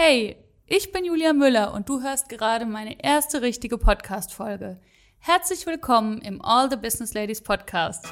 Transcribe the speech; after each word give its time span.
Hey, 0.00 0.36
ich 0.68 0.92
bin 0.92 1.04
Julia 1.04 1.32
Müller 1.32 1.74
und 1.74 1.88
du 1.88 2.00
hörst 2.00 2.28
gerade 2.28 2.66
meine 2.66 3.02
erste 3.02 3.42
richtige 3.42 3.78
Podcast-Folge. 3.78 4.78
Herzlich 5.18 5.66
willkommen 5.66 6.20
im 6.20 6.40
All 6.40 6.70
the 6.70 6.76
Business 6.76 7.14
Ladies 7.14 7.40
Podcast. 7.40 8.06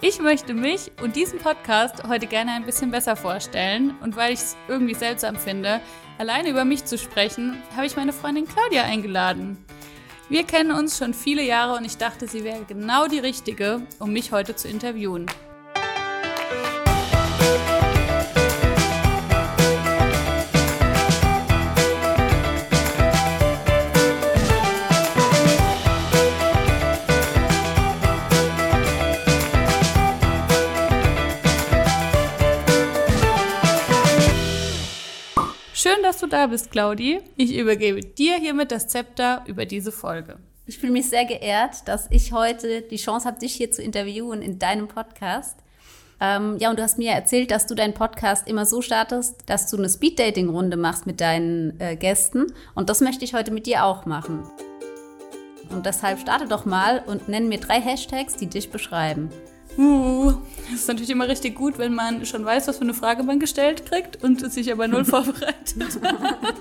Ich 0.00 0.20
möchte 0.20 0.54
mich 0.54 0.92
und 1.02 1.16
diesen 1.16 1.40
Podcast 1.40 2.06
heute 2.06 2.28
gerne 2.28 2.52
ein 2.52 2.64
bisschen 2.64 2.92
besser 2.92 3.16
vorstellen 3.16 3.98
und 4.02 4.14
weil 4.14 4.34
ich 4.34 4.38
es 4.38 4.56
irgendwie 4.68 4.94
seltsam 4.94 5.34
finde, 5.34 5.80
alleine 6.16 6.48
über 6.48 6.64
mich 6.64 6.84
zu 6.84 6.96
sprechen, 6.96 7.60
habe 7.74 7.86
ich 7.86 7.96
meine 7.96 8.12
Freundin 8.12 8.46
Claudia 8.46 8.84
eingeladen. 8.84 9.64
Wir 10.28 10.44
kennen 10.44 10.70
uns 10.70 10.96
schon 10.96 11.12
viele 11.12 11.42
Jahre 11.42 11.76
und 11.76 11.84
ich 11.84 11.96
dachte, 11.96 12.28
sie 12.28 12.44
wäre 12.44 12.62
genau 12.66 13.08
die 13.08 13.18
richtige, 13.18 13.84
um 13.98 14.12
mich 14.12 14.30
heute 14.30 14.54
zu 14.54 14.68
interviewen. 14.68 15.26
Da 36.32 36.46
bist, 36.46 36.70
Claudi. 36.70 37.20
Ich 37.36 37.54
übergebe 37.56 38.00
dir 38.00 38.36
hiermit 38.36 38.72
das 38.72 38.88
Zepter 38.88 39.44
über 39.46 39.66
diese 39.66 39.92
Folge. 39.92 40.38
Ich 40.66 40.78
fühle 40.78 40.92
mich 40.92 41.08
sehr 41.08 41.24
geehrt, 41.24 41.86
dass 41.86 42.06
ich 42.10 42.32
heute 42.32 42.82
die 42.82 42.96
Chance 42.96 43.26
habe, 43.26 43.38
dich 43.38 43.52
hier 43.54 43.70
zu 43.70 43.82
interviewen 43.82 44.42
in 44.42 44.58
deinem 44.58 44.88
Podcast. 44.88 45.58
Ähm, 46.20 46.56
ja, 46.58 46.70
und 46.70 46.78
du 46.78 46.82
hast 46.82 46.98
mir 46.98 47.10
erzählt, 47.10 47.50
dass 47.50 47.66
du 47.66 47.74
deinen 47.74 47.94
Podcast 47.94 48.48
immer 48.48 48.64
so 48.64 48.80
startest, 48.80 49.40
dass 49.46 49.68
du 49.70 49.76
eine 49.76 49.88
Speed-Dating-Runde 49.88 50.76
machst 50.76 51.04
mit 51.04 51.20
deinen 51.20 51.78
äh, 51.80 51.96
Gästen. 51.96 52.46
Und 52.74 52.88
das 52.88 53.00
möchte 53.00 53.24
ich 53.24 53.34
heute 53.34 53.50
mit 53.50 53.66
dir 53.66 53.84
auch 53.84 54.06
machen. 54.06 54.48
Und 55.70 55.86
deshalb 55.86 56.20
starte 56.20 56.46
doch 56.46 56.64
mal 56.64 57.02
und 57.06 57.28
nenn 57.28 57.48
mir 57.48 57.58
drei 57.58 57.80
Hashtags, 57.80 58.36
die 58.36 58.46
dich 58.46 58.70
beschreiben. 58.70 59.30
Uh, 59.78 60.32
das 60.70 60.80
ist 60.80 60.88
natürlich 60.88 61.10
immer 61.10 61.28
richtig 61.28 61.54
gut, 61.54 61.78
wenn 61.78 61.94
man 61.94 62.26
schon 62.26 62.44
weiß, 62.44 62.68
was 62.68 62.76
für 62.76 62.82
eine 62.82 62.94
Frage 62.94 63.22
man 63.22 63.38
gestellt 63.40 63.86
kriegt 63.86 64.22
und 64.22 64.52
sich 64.52 64.70
aber 64.70 64.88
null 64.88 65.04
vorbereitet 65.06 65.76
hat. 65.80 66.58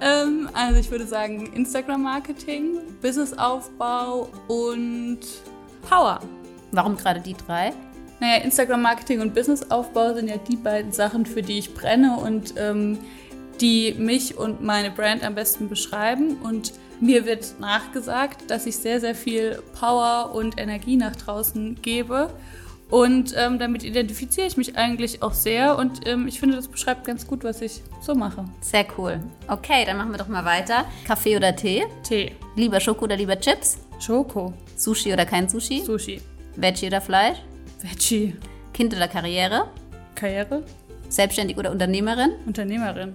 ähm, 0.00 0.48
also 0.52 0.80
ich 0.80 0.90
würde 0.90 1.06
sagen 1.06 1.52
Instagram-Marketing, 1.52 2.78
Businessaufbau 3.00 4.28
und 4.48 5.20
Power. 5.88 6.20
Warum 6.70 6.96
gerade 6.96 7.20
die 7.20 7.34
drei? 7.34 7.72
Naja, 8.20 8.42
Instagram-Marketing 8.42 9.20
und 9.20 9.34
Businessaufbau 9.34 10.14
sind 10.14 10.28
ja 10.28 10.36
die 10.36 10.56
beiden 10.56 10.92
Sachen, 10.92 11.26
für 11.26 11.42
die 11.42 11.58
ich 11.58 11.74
brenne 11.74 12.18
und 12.18 12.54
ähm, 12.56 12.98
die 13.60 13.94
mich 13.94 14.38
und 14.38 14.62
meine 14.62 14.90
Brand 14.90 15.24
am 15.24 15.34
besten 15.34 15.68
beschreiben. 15.68 16.36
Und 16.42 16.72
mir 17.02 17.26
wird 17.26 17.58
nachgesagt, 17.58 18.48
dass 18.50 18.64
ich 18.64 18.76
sehr, 18.76 19.00
sehr 19.00 19.14
viel 19.14 19.60
Power 19.78 20.34
und 20.34 20.58
Energie 20.58 20.96
nach 20.96 21.14
draußen 21.16 21.82
gebe. 21.82 22.30
Und 22.90 23.34
ähm, 23.36 23.58
damit 23.58 23.82
identifiziere 23.84 24.46
ich 24.46 24.56
mich 24.56 24.76
eigentlich 24.76 25.22
auch 25.22 25.32
sehr. 25.32 25.76
Und 25.78 26.06
ähm, 26.06 26.28
ich 26.28 26.38
finde, 26.38 26.56
das 26.56 26.68
beschreibt 26.68 27.04
ganz 27.04 27.26
gut, 27.26 27.42
was 27.42 27.60
ich 27.60 27.82
so 28.00 28.14
mache. 28.14 28.44
Sehr 28.60 28.86
cool. 28.98 29.18
Okay, 29.48 29.84
dann 29.84 29.96
machen 29.96 30.12
wir 30.12 30.18
doch 30.18 30.28
mal 30.28 30.44
weiter. 30.44 30.84
Kaffee 31.06 31.36
oder 31.36 31.56
Tee? 31.56 31.84
Tee. 32.02 32.32
Lieber 32.54 32.78
Schoko 32.80 33.04
oder 33.04 33.16
lieber 33.16 33.40
Chips? 33.40 33.78
Schoko. 33.98 34.52
Sushi 34.76 35.12
oder 35.12 35.26
kein 35.26 35.48
Sushi? 35.48 35.80
Sushi. 35.80 36.20
Veggie 36.56 36.86
oder 36.86 37.00
Fleisch? 37.00 37.38
Veggie. 37.80 38.36
Kind 38.74 38.94
oder 38.94 39.08
Karriere? 39.08 39.68
Karriere. 40.14 40.62
Selbstständig 41.08 41.56
oder 41.56 41.72
Unternehmerin? 41.72 42.32
Unternehmerin. 42.46 43.14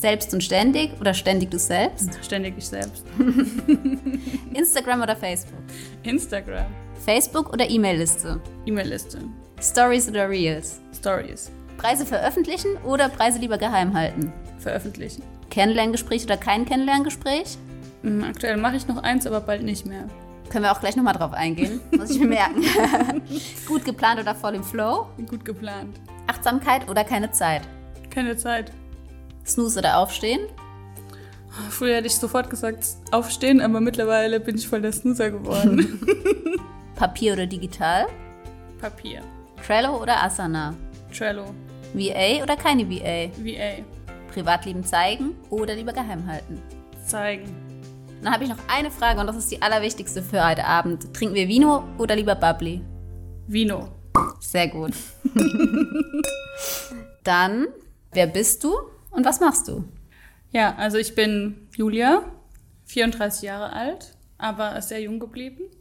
Selbst 0.00 0.32
und 0.32 0.44
ständig 0.44 0.92
oder 1.00 1.12
ständig 1.12 1.50
du 1.50 1.58
selbst? 1.58 2.10
Ständig 2.24 2.54
ich 2.56 2.68
selbst. 2.68 3.04
Instagram 4.54 5.02
oder 5.02 5.16
Facebook? 5.16 5.58
Instagram. 6.04 6.66
Facebook 7.04 7.52
oder 7.52 7.68
E-Mail-Liste? 7.68 8.40
E-Mail-Liste. 8.64 9.18
Stories 9.60 10.08
oder 10.08 10.30
Reels? 10.30 10.80
Stories. 10.96 11.50
Preise 11.78 12.06
veröffentlichen 12.06 12.76
oder 12.84 13.08
Preise 13.08 13.40
lieber 13.40 13.58
geheim 13.58 13.92
halten? 13.92 14.32
Veröffentlichen. 14.60 15.24
Kennenlerngespräch 15.50 16.22
oder 16.22 16.36
kein 16.36 16.64
Kennenlerngespräch? 16.64 17.58
Hm, 18.02 18.22
Aktuell 18.22 18.56
mache 18.56 18.76
ich 18.76 18.86
noch 18.86 19.02
eins, 19.02 19.26
aber 19.26 19.40
bald 19.40 19.64
nicht 19.64 19.84
mehr. 19.84 20.04
Können 20.48 20.62
wir 20.64 20.70
auch 20.70 20.80
gleich 20.80 20.94
nochmal 20.94 21.14
drauf 21.14 21.32
eingehen, 21.32 21.80
muss 21.90 22.10
ich 22.10 22.20
mir 22.20 22.28
merken. 22.28 22.62
Gut 23.66 23.84
geplant 23.84 24.20
oder 24.20 24.36
voll 24.36 24.54
im 24.54 24.62
Flow? 24.62 25.08
Gut 25.28 25.44
geplant. 25.44 25.98
Achtsamkeit 26.28 26.88
oder 26.88 27.02
keine 27.02 27.32
Zeit? 27.32 27.62
Keine 28.10 28.36
Zeit. 28.36 28.70
Snooze 29.48 29.78
oder 29.78 29.98
aufstehen? 29.98 30.40
Früher 31.70 31.96
hätte 31.96 32.06
ich 32.06 32.14
sofort 32.14 32.50
gesagt, 32.50 32.86
aufstehen, 33.10 33.60
aber 33.60 33.80
mittlerweile 33.80 34.38
bin 34.40 34.56
ich 34.56 34.68
voll 34.68 34.82
der 34.82 34.92
Snoozer 34.92 35.30
geworden. 35.30 36.00
Papier 36.94 37.32
oder 37.32 37.46
digital? 37.46 38.06
Papier. 38.80 39.22
Trello 39.66 40.00
oder 40.00 40.22
Asana? 40.22 40.74
Trello. 41.16 41.54
VA 41.94 42.42
oder 42.42 42.56
keine 42.56 42.88
VA? 42.88 43.30
VA. 43.42 43.82
Privatleben 44.32 44.84
zeigen 44.84 45.36
oder 45.50 45.74
lieber 45.74 45.92
geheim 45.92 46.26
halten? 46.26 46.62
Zeigen. 47.06 47.54
Dann 48.22 48.32
habe 48.32 48.44
ich 48.44 48.50
noch 48.50 48.58
eine 48.68 48.90
Frage 48.90 49.20
und 49.20 49.26
das 49.26 49.36
ist 49.36 49.50
die 49.50 49.62
allerwichtigste 49.62 50.22
für 50.22 50.46
heute 50.46 50.64
Abend. 50.64 51.14
Trinken 51.14 51.34
wir 51.34 51.48
Vino 51.48 51.84
oder 51.98 52.14
lieber 52.16 52.34
Bubbly? 52.34 52.82
Vino. 53.46 53.88
Sehr 54.40 54.68
gut. 54.68 54.92
Dann, 57.24 57.68
wer 58.12 58.26
bist 58.26 58.64
du 58.64 58.74
und 59.18 59.24
was 59.24 59.40
machst 59.40 59.66
du? 59.66 59.82
Ja, 60.52 60.76
also 60.76 60.96
ich 60.96 61.16
bin 61.16 61.66
Julia, 61.76 62.22
34 62.84 63.42
Jahre 63.42 63.72
alt, 63.72 64.14
aber 64.38 64.80
sehr 64.80 65.00
jung 65.02 65.18
geblieben. 65.18 65.64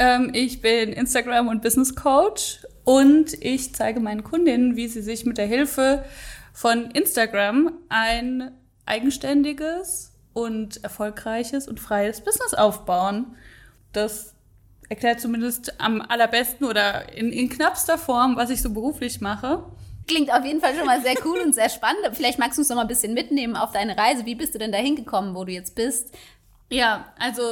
Ähm, 0.00 0.30
ich 0.32 0.60
bin 0.60 0.92
Instagram- 0.92 1.48
und 1.48 1.60
Business 1.60 1.96
Coach 1.96 2.64
und 2.84 3.32
ich 3.42 3.74
zeige 3.74 3.98
meinen 3.98 4.22
Kundinnen, 4.22 4.76
wie 4.76 4.86
sie 4.86 5.02
sich 5.02 5.24
mit 5.24 5.38
der 5.38 5.46
Hilfe 5.46 6.04
von 6.52 6.92
Instagram 6.92 7.72
ein 7.88 8.52
eigenständiges 8.86 10.12
und 10.34 10.84
erfolgreiches 10.84 11.66
und 11.66 11.80
freies 11.80 12.20
Business 12.20 12.54
aufbauen. 12.54 13.34
Das 13.92 14.36
erklärt 14.88 15.20
zumindest 15.20 15.80
am 15.80 16.00
allerbesten 16.00 16.64
oder 16.64 17.12
in, 17.12 17.32
in 17.32 17.48
knappster 17.48 17.98
Form, 17.98 18.36
was 18.36 18.50
ich 18.50 18.62
so 18.62 18.72
beruflich 18.72 19.20
mache. 19.20 19.64
Klingt 20.08 20.32
auf 20.32 20.44
jeden 20.44 20.60
Fall 20.60 20.74
schon 20.74 20.86
mal 20.86 21.02
sehr 21.02 21.14
cool 21.24 21.38
und 21.40 21.54
sehr 21.54 21.68
spannend. 21.68 22.00
Vielleicht 22.14 22.38
magst 22.38 22.56
du 22.56 22.62
uns 22.62 22.70
noch 22.70 22.76
mal 22.76 22.82
ein 22.82 22.88
bisschen 22.88 23.12
mitnehmen 23.12 23.56
auf 23.56 23.72
deine 23.72 23.96
Reise. 23.96 24.24
Wie 24.24 24.34
bist 24.34 24.54
du 24.54 24.58
denn 24.58 24.72
da 24.72 24.78
hingekommen, 24.78 25.34
wo 25.34 25.44
du 25.44 25.52
jetzt 25.52 25.74
bist? 25.74 26.12
Ja, 26.70 27.12
also 27.18 27.42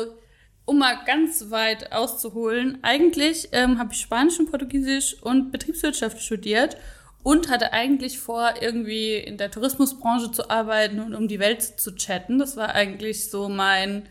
um 0.65 0.78
mal 0.78 0.99
ganz 1.06 1.50
weit 1.50 1.93
auszuholen, 1.93 2.78
eigentlich 2.83 3.50
ähm, 3.53 3.78
habe 3.78 3.93
ich 3.93 4.00
Spanisch 4.00 4.41
und 4.41 4.50
Portugiesisch 4.50 5.22
und 5.22 5.53
Betriebswirtschaft 5.53 6.21
studiert 6.21 6.77
und 7.22 7.50
hatte 7.50 7.72
eigentlich 7.72 8.19
vor, 8.19 8.55
irgendwie 8.61 9.17
in 9.17 9.37
der 9.37 9.50
Tourismusbranche 9.50 10.33
zu 10.33 10.50
arbeiten 10.50 11.00
und 11.00 11.15
um 11.15 11.28
die 11.28 11.38
Welt 11.38 11.62
zu 11.62 11.94
chatten. 11.94 12.38
Das 12.38 12.56
war 12.56 12.75
eigentlich 12.75 13.31
so 13.31 13.49
mein 13.49 14.09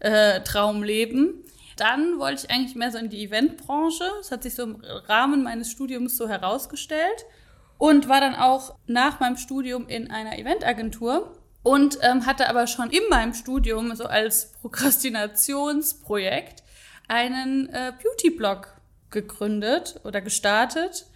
äh, 0.00 0.40
Traumleben. 0.42 1.42
Dann 1.76 2.18
wollte 2.18 2.44
ich 2.44 2.50
eigentlich 2.50 2.76
mehr 2.76 2.92
so 2.92 2.98
in 2.98 3.08
die 3.08 3.24
Eventbranche. 3.24 4.04
Das 4.18 4.30
hat 4.30 4.42
sich 4.42 4.54
so 4.54 4.64
im 4.64 4.76
Rahmen 5.08 5.42
meines 5.42 5.70
Studiums 5.70 6.16
so 6.16 6.28
herausgestellt 6.28 7.24
und 7.78 8.08
war 8.08 8.20
dann 8.20 8.34
auch 8.34 8.74
nach 8.86 9.20
meinem 9.20 9.36
Studium 9.36 9.86
in 9.88 10.10
einer 10.10 10.38
Eventagentur 10.38 11.36
und 11.62 11.98
ähm, 12.02 12.26
hatte 12.26 12.48
aber 12.48 12.66
schon 12.66 12.90
in 12.90 13.02
meinem 13.10 13.34
Studium 13.34 13.94
so 13.94 14.06
als 14.06 14.52
Prokrastinationsprojekt 14.60 16.62
einen 17.08 17.68
äh, 17.68 17.92
Beauty-Blog 18.02 18.68
gegründet 19.10 20.00
oder 20.04 20.20
gestartet 20.20 21.06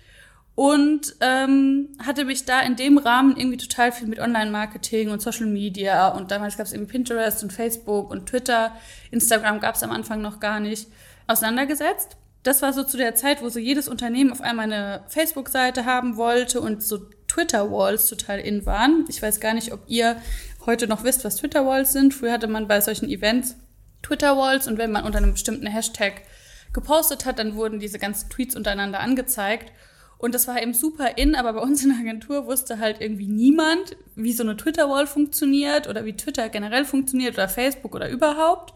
und 0.54 1.16
ähm, 1.20 1.88
hatte 2.04 2.24
mich 2.24 2.44
da 2.44 2.60
in 2.60 2.76
dem 2.76 2.98
Rahmen 2.98 3.36
irgendwie 3.36 3.56
total 3.56 3.92
viel 3.92 4.08
mit 4.08 4.18
Online-Marketing 4.18 5.10
und 5.10 5.22
Social 5.22 5.46
Media 5.46 6.08
und 6.08 6.30
damals 6.30 6.56
gab 6.56 6.66
es 6.66 6.72
eben 6.72 6.86
Pinterest 6.86 7.42
und 7.42 7.52
Facebook 7.52 8.10
und 8.10 8.26
Twitter, 8.26 8.72
Instagram 9.10 9.60
gab 9.60 9.76
es 9.76 9.82
am 9.82 9.90
Anfang 9.90 10.20
noch 10.20 10.40
gar 10.40 10.60
nicht, 10.60 10.88
auseinandergesetzt. 11.26 12.16
Das 12.42 12.62
war 12.62 12.72
so 12.72 12.84
zu 12.84 12.96
der 12.96 13.14
Zeit, 13.14 13.42
wo 13.42 13.48
so 13.48 13.58
jedes 13.58 13.88
Unternehmen 13.88 14.32
auf 14.32 14.40
einmal 14.40 14.64
eine 14.64 15.04
Facebook-Seite 15.08 15.84
haben 15.84 16.16
wollte 16.16 16.60
und 16.60 16.82
so 16.82 16.98
Twitter-Walls 17.28 18.06
total 18.06 18.40
in 18.40 18.64
waren. 18.66 19.04
Ich 19.08 19.20
weiß 19.20 19.40
gar 19.40 19.54
nicht, 19.54 19.72
ob 19.72 19.80
ihr 19.86 20.16
heute 20.64 20.86
noch 20.86 21.04
wisst, 21.04 21.24
was 21.24 21.36
Twitter-Walls 21.36 21.92
sind. 21.92 22.14
Früher 22.14 22.32
hatte 22.32 22.48
man 22.48 22.66
bei 22.66 22.80
solchen 22.80 23.08
Events 23.08 23.56
Twitter-Walls 24.02 24.68
und 24.68 24.78
wenn 24.78 24.90
man 24.90 25.04
unter 25.04 25.18
einem 25.18 25.32
bestimmten 25.32 25.66
Hashtag 25.66 26.22
gepostet 26.72 27.26
hat, 27.26 27.38
dann 27.38 27.56
wurden 27.56 27.78
diese 27.78 27.98
ganzen 27.98 28.30
Tweets 28.30 28.56
untereinander 28.56 29.00
angezeigt. 29.00 29.72
Und 30.16 30.34
das 30.34 30.46
war 30.48 30.62
eben 30.62 30.74
super 30.74 31.16
in, 31.16 31.34
aber 31.34 31.54
bei 31.54 31.60
uns 31.60 31.82
in 31.82 31.90
der 31.90 32.00
Agentur 32.00 32.46
wusste 32.46 32.78
halt 32.78 33.00
irgendwie 33.00 33.26
niemand, 33.26 33.96
wie 34.16 34.32
so 34.32 34.42
eine 34.42 34.56
Twitter-Wall 34.56 35.06
funktioniert 35.06 35.88
oder 35.88 36.04
wie 36.04 36.16
Twitter 36.16 36.48
generell 36.48 36.84
funktioniert 36.84 37.34
oder 37.34 37.48
Facebook 37.48 37.94
oder 37.94 38.08
überhaupt. 38.10 38.74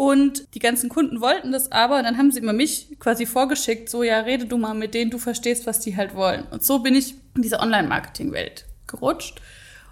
Und 0.00 0.54
die 0.54 0.60
ganzen 0.60 0.88
Kunden 0.88 1.20
wollten 1.20 1.52
das 1.52 1.72
aber 1.72 1.98
und 1.98 2.04
dann 2.04 2.16
haben 2.16 2.30
sie 2.30 2.40
immer 2.40 2.54
mich 2.54 2.96
quasi 2.98 3.26
vorgeschickt, 3.26 3.90
so 3.90 4.02
ja, 4.02 4.20
rede 4.20 4.46
du 4.46 4.56
mal 4.56 4.72
mit 4.72 4.94
denen, 4.94 5.10
du 5.10 5.18
verstehst, 5.18 5.66
was 5.66 5.80
die 5.80 5.96
halt 5.96 6.14
wollen. 6.14 6.44
Und 6.50 6.64
so 6.64 6.78
bin 6.78 6.94
ich 6.94 7.16
in 7.34 7.42
diese 7.42 7.60
Online-Marketing-Welt 7.60 8.64
gerutscht 8.86 9.40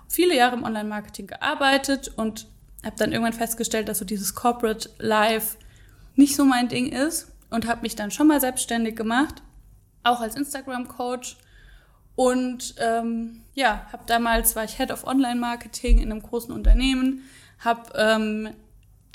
viele 0.08 0.34
Jahre 0.34 0.56
im 0.56 0.64
Online-Marketing 0.64 1.26
gearbeitet 1.26 2.10
und 2.16 2.46
habe 2.84 2.96
dann 2.96 3.12
irgendwann 3.12 3.34
festgestellt, 3.34 3.88
dass 3.88 3.99
so 3.99 4.05
dieses 4.05 4.34
Corporate 4.34 4.88
Life 4.99 5.58
nicht 6.16 6.34
so 6.34 6.44
mein 6.44 6.69
Ding 6.69 6.90
ist 6.90 7.31
und 7.50 7.66
habe 7.66 7.82
mich 7.82 7.94
dann 7.94 8.11
schon 8.11 8.26
mal 8.26 8.40
selbstständig 8.40 8.96
gemacht, 8.96 9.43
auch 10.02 10.20
als 10.20 10.34
Instagram-Coach. 10.34 11.37
Und 12.16 12.75
ähm, 12.78 13.43
ja, 13.54 13.87
habe 13.93 14.04
damals 14.06 14.56
war 14.56 14.64
ich 14.64 14.76
Head 14.76 14.90
of 14.90 15.06
Online-Marketing 15.06 15.99
in 15.99 16.11
einem 16.11 16.22
großen 16.22 16.52
Unternehmen, 16.52 17.22
habe 17.61 17.93
ähm, 17.94 18.50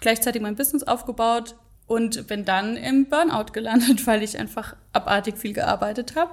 gleichzeitig 0.04 0.42
mein 0.42 0.56
Business 0.56 0.84
aufgebaut 0.84 1.56
und 1.88 2.28
bin 2.28 2.46
dann 2.46 2.78
im 2.78 3.10
Burnout 3.10 3.52
gelandet, 3.54 4.06
weil 4.08 4.22
ich 4.22 4.38
einfach 4.38 4.76
abartig 4.92 5.38
viel 5.38 5.54
gearbeitet 5.54 6.16
habe. 6.16 6.32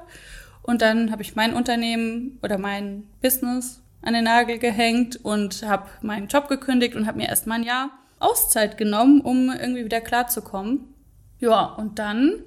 Und 0.63 0.83
dann 0.83 1.11
habe 1.11 1.23
ich 1.23 1.37
mein 1.37 1.55
Unternehmen 1.55 2.39
oder 2.43 2.59
mein 2.59 3.05
Business 3.23 3.81
an 4.03 4.13
den 4.13 4.25
Nagel 4.25 4.59
gehängt 4.59 5.25
und 5.25 5.63
habe 5.63 5.89
meinen 6.03 6.29
Job 6.29 6.49
gekündigt 6.49 6.95
und 6.95 7.07
habe 7.07 7.19
mir 7.19 7.29
erst 7.29 7.47
mal 7.47 7.57
ein 7.57 7.63
Jahr 7.63 7.91
Auszeit 8.19 8.77
genommen, 8.77 9.23
um 9.23 9.51
irgendwie 9.51 9.85
wieder 9.85 10.01
klarzukommen. 10.01 10.95
Ja, 11.39 11.65
und 11.65 11.99
dann 11.99 12.43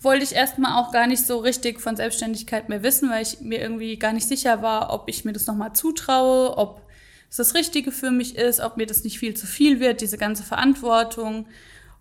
wollte 0.00 0.24
ich 0.24 0.34
erstmal 0.34 0.80
auch 0.80 0.92
gar 0.92 1.06
nicht 1.06 1.26
so 1.26 1.38
richtig 1.38 1.80
von 1.80 1.96
Selbstständigkeit 1.96 2.68
mehr 2.68 2.82
wissen, 2.82 3.10
weil 3.10 3.22
ich 3.22 3.40
mir 3.40 3.60
irgendwie 3.60 3.98
gar 3.98 4.12
nicht 4.12 4.26
sicher 4.26 4.62
war, 4.62 4.92
ob 4.92 5.08
ich 5.08 5.24
mir 5.24 5.32
das 5.32 5.46
nochmal 5.46 5.74
zutraue, 5.74 6.56
ob 6.56 6.82
es 7.32 7.38
das 7.38 7.54
Richtige 7.54 7.92
für 7.92 8.10
mich 8.10 8.36
ist, 8.36 8.60
ob 8.60 8.76
mir 8.76 8.84
das 8.84 9.04
nicht 9.04 9.18
viel 9.18 9.34
zu 9.34 9.46
viel 9.46 9.80
wird, 9.80 10.02
diese 10.02 10.18
ganze 10.18 10.42
Verantwortung. 10.42 11.46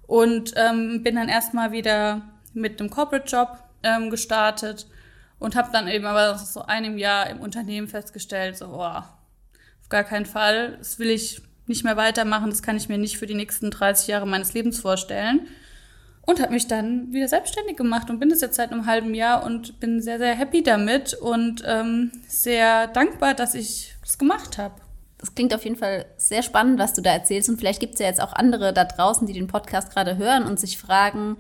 Und 0.06 0.54
ähm, 0.58 1.04
bin 1.04 1.16
dann 1.16 1.30
erstmal 1.30 1.72
wieder 1.72 2.22
mit 2.54 2.82
einem 2.82 2.90
Corporate-Job 2.90 3.58
ähm, 3.82 4.10
gestartet 4.10 4.88
und 5.40 5.56
habe 5.56 5.70
dann 5.72 5.88
eben 5.88 6.06
aber 6.06 6.38
so 6.38 6.64
einem 6.64 6.98
Jahr 6.98 7.30
im 7.30 7.40
Unternehmen 7.40 7.88
festgestellt, 7.88 8.58
so, 8.58 8.66
oh, 8.66 8.82
auf 8.82 9.88
gar 9.88 10.04
keinen 10.04 10.26
Fall, 10.26 10.76
das 10.80 11.00
will 11.00 11.10
ich 11.10 11.42
nicht 11.66 11.86
mehr 11.86 11.96
weitermachen, 11.96 12.50
das 12.50 12.62
kann 12.62 12.76
ich 12.76 12.90
mir 12.90 12.98
nicht 12.98 13.18
für 13.18 13.26
die 13.26 13.34
nächsten 13.34 13.72
30 13.72 14.08
Jahre 14.08 14.28
meines 14.28 14.54
Lebens 14.54 14.82
vorstellen. 14.82 15.48
Und 16.24 16.42
habe 16.42 16.52
mich 16.52 16.68
dann 16.68 17.14
wieder 17.14 17.30
selbstständig 17.30 17.78
gemacht 17.78 18.10
und 18.10 18.20
bin 18.20 18.30
das 18.30 18.42
jetzt 18.42 18.58
seit 18.58 18.74
einem 18.74 18.86
halben 18.86 19.16
Jahr 19.16 19.46
und 19.46 19.80
bin 19.80 20.02
sehr, 20.02 20.18
sehr 20.18 20.36
happy 20.36 20.62
damit 20.62 21.14
und 21.14 21.64
ähm, 21.66 22.12
sehr 22.28 22.88
dankbar, 22.88 23.34
dass 23.34 23.56
ich 23.56 23.96
das 24.02 24.18
gemacht 24.18 24.58
habe. 24.58 24.76
Das 25.22 25.34
klingt 25.36 25.54
auf 25.54 25.64
jeden 25.64 25.78
Fall 25.78 26.06
sehr 26.18 26.44
spannend, 26.44 26.80
was 26.80 26.94
du 26.94 27.02
da 27.02 27.12
erzählst. 27.12 27.48
Und 27.48 27.58
vielleicht 27.58 27.80
gibt 27.80 27.94
es 27.94 28.00
ja 28.00 28.08
jetzt 28.08 28.22
auch 28.22 28.34
andere 28.34 28.74
da 28.74 28.86
draußen, 28.86 29.28
die 29.28 29.34
den 29.34 29.48
Podcast 29.48 29.94
gerade 29.94 30.18
hören 30.18 30.44
und 30.44 30.60
sich 30.60 30.78
fragen, 30.78 31.38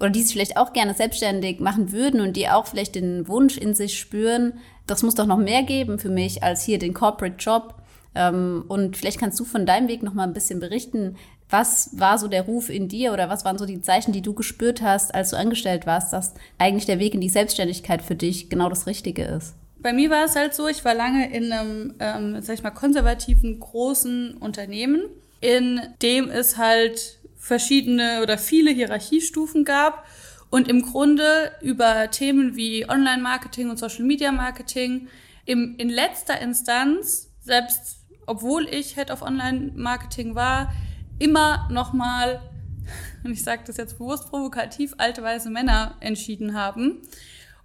oder 0.00 0.10
die 0.10 0.22
sich 0.22 0.32
vielleicht 0.32 0.56
auch 0.56 0.72
gerne 0.72 0.94
selbstständig 0.94 1.60
machen 1.60 1.92
würden 1.92 2.20
und 2.20 2.36
die 2.36 2.48
auch 2.48 2.66
vielleicht 2.66 2.94
den 2.94 3.28
Wunsch 3.28 3.56
in 3.58 3.74
sich 3.74 3.98
spüren, 3.98 4.54
das 4.86 5.02
muss 5.02 5.14
doch 5.14 5.26
noch 5.26 5.36
mehr 5.36 5.62
geben 5.62 5.98
für 5.98 6.08
mich 6.08 6.42
als 6.42 6.62
hier 6.62 6.78
den 6.78 6.94
Corporate 6.94 7.36
Job. 7.38 7.74
Ähm, 8.14 8.64
und 8.66 8.96
vielleicht 8.96 9.20
kannst 9.20 9.38
du 9.38 9.44
von 9.44 9.66
deinem 9.66 9.88
Weg 9.88 10.02
noch 10.02 10.14
mal 10.14 10.24
ein 10.24 10.32
bisschen 10.32 10.58
berichten. 10.58 11.16
Was 11.48 11.90
war 11.98 12.18
so 12.18 12.28
der 12.28 12.42
Ruf 12.42 12.70
in 12.70 12.88
dir 12.88 13.12
oder 13.12 13.28
was 13.28 13.44
waren 13.44 13.58
so 13.58 13.66
die 13.66 13.82
Zeichen, 13.82 14.12
die 14.12 14.22
du 14.22 14.34
gespürt 14.34 14.82
hast, 14.82 15.14
als 15.14 15.30
du 15.30 15.36
angestellt 15.36 15.86
warst, 15.86 16.12
dass 16.12 16.34
eigentlich 16.58 16.86
der 16.86 16.98
Weg 16.98 17.14
in 17.14 17.20
die 17.20 17.28
Selbstständigkeit 17.28 18.02
für 18.02 18.16
dich 18.16 18.48
genau 18.48 18.68
das 18.68 18.86
Richtige 18.86 19.24
ist? 19.24 19.54
Bei 19.82 19.92
mir 19.92 20.10
war 20.10 20.24
es 20.24 20.36
halt 20.36 20.54
so, 20.54 20.68
ich 20.68 20.84
war 20.84 20.94
lange 20.94 21.32
in 21.32 21.52
einem, 21.52 21.94
ähm, 22.00 22.42
sag 22.42 22.54
ich 22.54 22.62
mal, 22.62 22.70
konservativen, 22.70 23.58
großen 23.58 24.34
Unternehmen, 24.34 25.04
in 25.40 25.80
dem 26.02 26.28
es 26.28 26.58
halt 26.58 27.18
verschiedene 27.38 28.20
oder 28.22 28.36
viele 28.36 28.70
Hierarchiestufen 28.70 29.64
gab 29.64 30.06
und 30.50 30.68
im 30.68 30.82
Grunde 30.82 31.52
über 31.62 32.10
Themen 32.10 32.56
wie 32.56 32.88
Online-Marketing 32.88 33.70
und 33.70 33.78
Social-Media-Marketing 33.78 35.08
im, 35.46 35.76
in 35.78 35.88
letzter 35.88 36.38
Instanz, 36.40 37.30
selbst 37.40 38.00
obwohl 38.26 38.68
ich 38.68 38.96
Head 38.96 39.10
of 39.10 39.22
Online-Marketing 39.22 40.34
war, 40.34 40.72
immer 41.18 41.68
nochmal, 41.70 42.42
und 43.24 43.32
ich 43.32 43.42
sage 43.42 43.62
das 43.66 43.78
jetzt 43.78 43.98
bewusst 43.98 44.28
provokativ, 44.28 44.94
alte 44.98 45.22
weiße 45.22 45.48
Männer 45.48 45.96
entschieden 46.00 46.54
haben. 46.54 46.98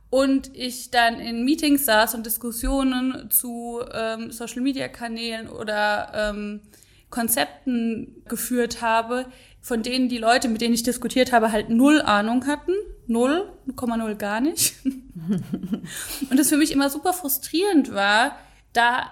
Und 0.10 0.56
ich 0.56 0.92
dann 0.92 1.20
in 1.20 1.44
Meetings 1.44 1.86
saß 1.86 2.16
und 2.16 2.26
Diskussionen 2.26 3.30
zu 3.32 3.82
ähm, 3.94 4.32
Social-Media-Kanälen 4.32 5.50
oder 5.50 6.12
ähm, 6.14 6.62
Konzepten 7.10 8.24
geführt 8.28 8.82
habe, 8.82 9.26
von 9.62 9.84
denen 9.84 10.10
die 10.10 10.18
Leute, 10.18 10.48
mit 10.48 10.62
denen 10.62 10.74
ich 10.74 10.84
diskutiert 10.84 11.32
habe, 11.32 11.52
halt 11.52 11.70
null 11.70 12.02
Ahnung 12.02 12.46
hatten. 12.46 12.74
Null, 13.08 13.52
0,0 13.68 14.16
gar 14.16 14.42
nicht. 14.42 14.76
und 16.30 16.40
das 16.40 16.50
für 16.50 16.58
mich 16.58 16.72
immer 16.72 16.90
super 16.90 17.14
frustrierend 17.14 17.94
war, 17.94 18.38
da 18.74 19.12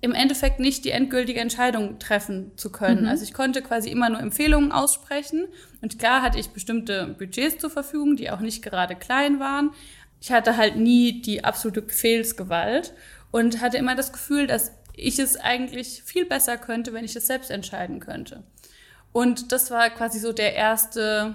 im 0.00 0.12
Endeffekt 0.12 0.60
nicht 0.60 0.84
die 0.84 0.90
endgültige 0.90 1.40
Entscheidung 1.40 1.98
treffen 1.98 2.52
zu 2.56 2.70
können. 2.70 3.02
Mhm. 3.02 3.08
Also 3.08 3.24
ich 3.24 3.32
konnte 3.32 3.62
quasi 3.62 3.90
immer 3.90 4.10
nur 4.10 4.20
Empfehlungen 4.20 4.72
aussprechen 4.72 5.46
und 5.80 5.98
klar 5.98 6.22
hatte 6.22 6.38
ich 6.38 6.50
bestimmte 6.50 7.14
Budgets 7.18 7.58
zur 7.58 7.70
Verfügung, 7.70 8.16
die 8.16 8.30
auch 8.30 8.40
nicht 8.40 8.62
gerade 8.62 8.94
klein 8.94 9.40
waren. 9.40 9.70
Ich 10.20 10.32
hatte 10.32 10.56
halt 10.56 10.76
nie 10.76 11.22
die 11.22 11.44
absolute 11.44 11.82
Befehlsgewalt 11.82 12.94
und 13.30 13.60
hatte 13.60 13.76
immer 13.76 13.94
das 13.94 14.12
Gefühl, 14.12 14.46
dass 14.46 14.72
ich 14.94 15.18
es 15.18 15.36
eigentlich 15.36 16.02
viel 16.04 16.24
besser 16.24 16.56
könnte, 16.56 16.92
wenn 16.92 17.04
ich 17.04 17.14
es 17.16 17.26
selbst 17.26 17.50
entscheiden 17.50 18.00
könnte. 18.00 18.42
Und 19.12 19.52
das 19.52 19.70
war 19.70 19.88
quasi 19.90 20.18
so 20.18 20.32
der 20.32 20.54
erste, 20.54 21.34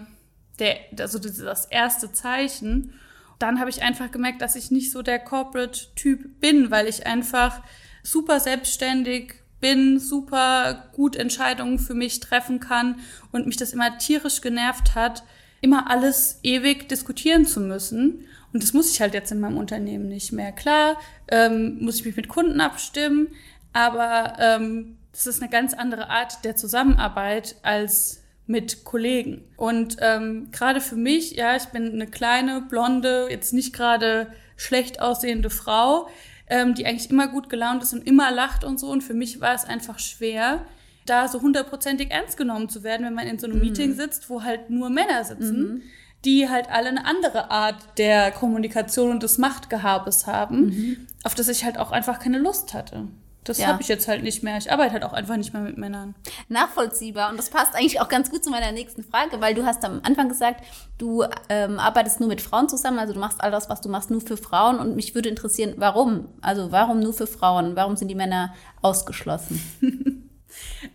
der, 0.60 0.78
also 1.00 1.20
das 1.20 1.66
erste 1.66 2.12
Zeichen. 2.12 2.94
Dann 3.40 3.60
habe 3.60 3.70
ich 3.70 3.82
einfach 3.82 4.12
gemerkt, 4.12 4.42
dass 4.42 4.56
ich 4.56 4.72
nicht 4.72 4.92
so 4.92 5.02
der 5.02 5.20
Corporate-Typ 5.20 6.40
bin, 6.40 6.72
weil 6.72 6.88
ich 6.88 7.06
einfach 7.06 7.62
super 8.04 8.40
selbstständig 8.40 9.36
bin, 9.60 10.00
super 10.00 10.90
gut 10.92 11.16
Entscheidungen 11.16 11.80
für 11.80 11.94
mich 11.94 12.20
treffen 12.20 12.60
kann 12.60 13.00
und 13.32 13.46
mich 13.46 13.58
das 13.58 13.74
immer 13.74 13.98
tierisch 13.98 14.42
genervt 14.42 14.96
hat, 14.96 15.24
immer 15.62 15.90
alles 15.90 16.40
ewig 16.44 16.90
diskutieren 16.90 17.46
zu 17.46 17.60
müssen. 17.60 18.26
Und 18.54 18.64
das 18.64 18.74
muss 18.74 18.92
ich 18.92 19.00
halt 19.00 19.14
jetzt 19.14 19.32
in 19.32 19.40
meinem 19.40 19.58
Unternehmen 19.58 20.10
nicht 20.10 20.32
mehr. 20.34 20.52
Klar, 20.52 20.98
ähm, 21.30 21.78
muss 21.80 22.00
ich 22.00 22.06
mich 22.06 22.18
mit 22.18 22.28
Kunden 22.28 22.60
abstimmen, 22.60 23.30
aber 23.72 24.34
ähm, 24.40 24.98
das 25.14 25.28
ist 25.28 25.42
eine 25.42 25.50
ganz 25.50 25.74
andere 25.74 26.10
Art 26.10 26.44
der 26.44 26.56
Zusammenarbeit 26.56 27.56
als 27.62 28.22
mit 28.48 28.84
Kollegen. 28.84 29.44
Und 29.56 29.98
ähm, 30.02 30.50
gerade 30.52 30.82
für 30.82 30.96
mich, 30.96 31.32
ja, 31.32 31.56
ich 31.56 31.66
bin 31.66 31.94
eine 31.94 32.08
kleine, 32.08 32.62
blonde, 32.62 33.28
jetzt 33.30 33.54
nicht 33.54 33.74
gerade 33.74 34.28
schlecht 34.58 35.02
aussehende 35.02 35.50
Frau, 35.50 36.10
ähm, 36.48 36.76
die 36.76 36.86
eigentlich 36.86 37.10
immer 37.10 37.28
gut 37.30 37.50
gelaunt 37.50 37.82
ist 37.84 37.94
und 37.94 38.06
immer 38.06 38.32
lacht 38.32 38.64
und 38.64 38.80
so. 38.80 38.90
Und 38.90 39.04
für 39.04 39.14
mich 39.14 39.40
war 39.40 39.54
es 39.54 39.64
einfach 39.64 40.00
schwer, 40.00 40.66
da 41.12 41.28
so 41.28 41.42
hundertprozentig 41.42 42.10
ernst 42.10 42.38
genommen 42.38 42.70
zu 42.70 42.84
werden, 42.84 43.06
wenn 43.06 43.14
man 43.14 43.28
in 43.28 43.38
so 43.38 43.46
einem 43.46 43.58
mhm. 43.58 43.64
Meeting 43.64 43.94
sitzt, 43.94 44.30
wo 44.30 44.44
halt 44.44 44.70
nur 44.70 44.90
Männer 44.90 45.24
sitzen, 45.24 45.62
mhm. 45.62 45.82
die 46.24 46.50
halt 46.50 46.70
alle 46.72 46.90
eine 46.90 47.06
andere 47.06 47.52
Art 47.52 47.76
der 47.98 48.32
Kommunikation 48.32 49.12
und 49.12 49.22
des 49.22 49.38
Machtgehabes 49.38 50.26
haben, 50.26 50.66
mhm. 50.66 51.08
auf 51.24 51.36
das 51.36 51.50
ich 51.50 51.66
halt 51.66 51.78
auch 51.78 51.92
einfach 51.92 52.20
keine 52.20 52.40
Lust 52.40 52.74
hatte. 52.74 53.08
Das 53.44 53.58
ja. 53.58 53.68
habe 53.68 53.82
ich 53.82 53.88
jetzt 53.88 54.08
halt 54.08 54.22
nicht 54.22 54.44
mehr. 54.44 54.58
Ich 54.58 54.72
arbeite 54.72 54.94
halt 54.94 55.04
auch 55.04 55.14
einfach 55.14 55.36
nicht 55.36 55.52
mehr 55.52 55.64
mit 55.64 55.76
Männern. 55.76 56.14
Nachvollziehbar. 56.48 57.32
Und 57.32 57.38
das 57.38 57.50
passt 57.50 57.76
eigentlich 57.76 58.00
auch 58.00 58.08
ganz 58.08 58.30
gut 58.30 58.44
zu 58.44 58.52
meiner 58.52 58.72
nächsten 58.72 59.04
Frage, 59.04 59.42
weil 59.42 59.56
du 59.56 59.66
hast 59.66 59.84
am 59.84 60.00
Anfang 60.04 60.30
gesagt, 60.30 60.64
du 61.00 61.24
ähm, 61.50 61.80
arbeitest 61.80 62.20
nur 62.20 62.30
mit 62.30 62.40
Frauen 62.40 62.70
zusammen, 62.70 63.00
also 63.00 63.14
du 63.14 63.20
machst 63.20 63.42
all 63.42 63.50
das, 63.50 63.68
was 63.68 63.82
du 63.82 63.90
machst, 63.90 64.12
nur 64.12 64.22
für 64.22 64.38
Frauen. 64.38 64.78
Und 64.78 64.96
mich 64.96 65.16
würde 65.16 65.28
interessieren, 65.28 65.74
warum? 65.78 66.30
Also 66.42 66.72
warum 66.72 67.00
nur 67.00 67.14
für 67.14 67.26
Frauen? 67.26 67.76
Warum 67.76 67.98
sind 67.98 68.10
die 68.10 68.16
Männer 68.16 68.54
ausgeschlossen? 68.84 69.60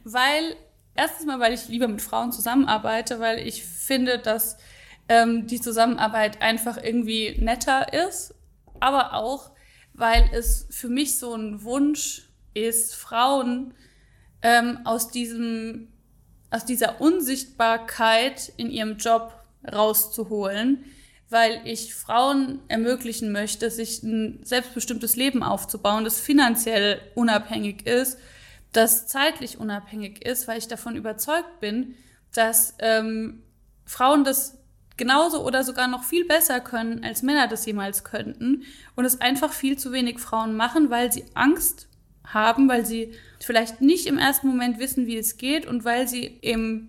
weil, 0.04 0.56
erstens 0.94 1.26
mal, 1.26 1.40
weil 1.40 1.52
ich 1.52 1.68
lieber 1.68 1.88
mit 1.88 2.02
Frauen 2.02 2.32
zusammenarbeite, 2.32 3.20
weil 3.20 3.38
ich 3.46 3.64
finde, 3.64 4.18
dass 4.18 4.56
ähm, 5.08 5.46
die 5.46 5.61
Zusammenarbeit 5.61 6.42
einfach 6.42 6.82
irgendwie 6.82 7.37
netter 7.38 7.92
ist, 7.92 8.35
aber 8.80 9.14
auch, 9.14 9.50
weil 9.94 10.28
es 10.32 10.66
für 10.70 10.88
mich 10.88 11.18
so 11.18 11.35
ein 11.35 11.62
Wunsch 11.62 12.28
ist, 12.54 12.94
Frauen 12.94 13.75
ähm, 14.42 14.80
aus 14.85 15.11
diesem, 15.11 15.88
aus 16.50 16.64
dieser 16.64 17.00
Unsichtbarkeit 17.00 18.52
in 18.56 18.70
ihrem 18.70 18.96
Job 18.96 19.35
rauszuholen, 19.70 20.85
weil 21.28 21.61
ich 21.64 21.94
Frauen 21.94 22.61
ermöglichen 22.68 23.32
möchte, 23.32 23.70
sich 23.70 24.02
ein 24.02 24.40
selbstbestimmtes 24.44 25.16
Leben 25.16 25.42
aufzubauen, 25.42 26.04
das 26.04 26.20
finanziell 26.20 27.00
unabhängig 27.14 27.87
ist, 27.87 28.18
das 28.76 29.06
zeitlich 29.06 29.59
unabhängig 29.59 30.25
ist, 30.25 30.47
weil 30.49 30.59
ich 30.59 30.68
davon 30.68 30.97
überzeugt 30.97 31.61
bin, 31.61 31.95
dass 32.35 32.75
ähm, 32.78 33.42
Frauen 33.87 34.25
das 34.25 34.59
genauso 34.97 35.45
oder 35.45 35.64
sogar 35.64 35.88
noch 35.88 36.04
viel 36.04 36.25
besser 36.25 36.61
können, 36.61 37.04
als 37.04 37.23
Männer 37.23 37.49
das 37.49 37.66
jemals 37.66 38.04
könnten 38.04 38.64
und 38.95 39.04
es 39.04 39.21
einfach 39.21 39.52
viel 39.52 39.78
zu 39.78 39.92
wenig 39.92 40.18
Frauen 40.18 40.56
machen, 40.56 40.90
weil 40.90 41.12
sie 41.12 41.25
Angst 41.35 41.88
haben, 42.25 42.68
weil 42.68 42.85
sie 42.85 43.12
vielleicht 43.40 43.80
nicht 43.80 44.06
im 44.06 44.18
ersten 44.18 44.49
Moment 44.49 44.78
wissen, 44.78 45.06
wie 45.06 45.16
es 45.16 45.37
geht 45.37 45.66
und 45.66 45.85
weil 45.85 46.09
sie 46.09 46.25
im 46.25 46.88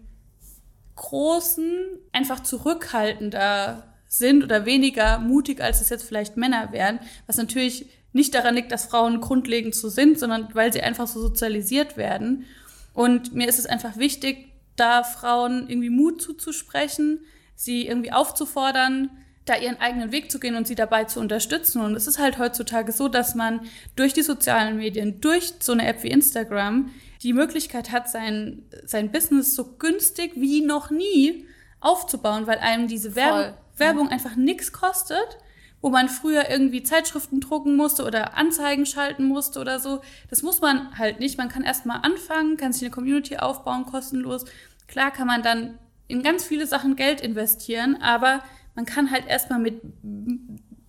Großen 0.96 1.70
einfach 2.12 2.41
zurückhaltender 2.41 3.94
sind 4.08 4.44
oder 4.44 4.65
weniger 4.65 5.20
mutig, 5.20 5.62
als 5.62 5.82
es 5.82 5.89
jetzt 5.89 6.03
vielleicht 6.03 6.38
Männer 6.38 6.72
wären, 6.72 7.00
was 7.27 7.38
natürlich 7.38 7.88
nicht 8.18 8.36
daran 8.36 8.56
liegt, 8.56 8.72
dass 8.72 8.86
Frauen 8.86 9.22
grundlegend 9.22 9.74
so 9.74 9.88
sind, 9.88 10.20
sondern 10.20 10.50
weil 10.54 10.74
sie 10.74 10.82
einfach 10.82 11.08
so 11.08 11.22
sozialisiert 11.22 11.96
werden. 11.96 12.46
Und 12.94 13.34
mir 13.34 13.48
ist 13.48 13.60
es 13.60 13.66
einfach 13.66 13.96
wichtig, 13.98 14.52
da 14.76 15.04
Frauen 15.04 15.70
irgendwie 15.70 15.90
Mut 15.90 16.22
zuzusprechen, 16.22 17.22
sie 17.56 17.88
irgendwie 17.88 18.12
aufzufordern, 18.12 19.10
da 19.46 19.56
ihren 19.56 19.80
eigenen 19.80 20.12
Weg 20.12 20.30
zu 20.30 20.40
gehen 20.40 20.56
und 20.56 20.68
sie 20.68 20.76
dabei 20.76 21.06
zu 21.06 21.22
unterstützen. 21.22 21.82
Und 21.82 21.96
es 21.96 22.06
ist 22.06 22.20
halt 22.20 22.38
heutzutage 22.38 22.92
so, 22.92 23.08
dass 23.08 23.34
man 23.34 23.62
durch 23.96 24.14
die 24.14 24.24
sozialen 24.24 24.78
Medien, 24.78 25.22
durch 25.22 25.54
so 25.60 25.72
eine 25.72 25.88
App 25.88 26.04
wie 26.04 26.10
Instagram, 26.10 26.92
die 27.24 27.34
Möglichkeit 27.34 27.92
hat, 27.92 28.10
sein, 28.10 28.64
sein 28.86 29.12
Business 29.12 29.56
so 29.56 29.78
günstig 29.78 30.34
wie 30.36 30.62
noch 30.62 30.92
nie 30.92 31.48
aufzubauen, 31.80 32.46
weil 32.46 32.60
einem 32.60 32.88
diese 32.88 33.16
Werb 33.16 33.58
Werbung 33.78 34.10
einfach 34.10 34.36
nichts 34.36 34.72
kostet, 34.72 35.38
wo 35.81 35.89
man 35.89 36.10
früher 36.10 36.50
irgendwie 36.50 36.84
Zeitschriften 36.84 37.39
drucken 37.39 37.75
musste 37.75 38.05
oder 38.05 38.36
Anzeigen 38.36 38.86
schalten 38.86 39.25
musste 39.25 39.60
oder 39.60 39.79
so. 39.79 40.01
Das 40.29 40.41
muss 40.41 40.62
man 40.62 40.98
halt 40.98 41.19
nicht. 41.19 41.38
Man 41.38 41.50
kann 41.50 41.63
erstmal 41.63 42.01
anfangen, 42.01 42.57
kann 42.57 42.74
sich 42.74 42.84
eine 42.84 42.91
Community 42.91 43.38
aufbauen, 43.38 43.86
kostenlos. 43.86 44.46
Klar 44.88 45.12
kann 45.12 45.27
man 45.27 45.43
dann 45.43 45.77
in 46.07 46.24
ganz 46.24 46.43
viele 46.43 46.65
Sachen 46.65 46.96
Geld 46.96 47.22
investieren, 47.22 48.01
aber 48.01 48.43
man 48.75 48.86
kann 48.86 49.12
halt 49.12 49.27
erstmal 49.27 49.60
mit 49.60 49.81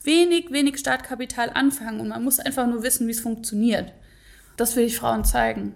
wenig, 0.02 0.50
wenig 0.50 0.78
Startkapital 0.78 1.50
anfangen 1.50 2.00
und 2.00 2.08
man 2.08 2.24
muss 2.24 2.38
einfach 2.38 2.66
nur 2.66 2.82
wissen, 2.82 3.06
wie 3.06 3.12
es 3.12 3.20
funktioniert. 3.20 3.92
Das 4.56 4.76
will 4.76 4.84
ich 4.84 4.96
Frauen 4.96 5.24
zeigen. 5.24 5.74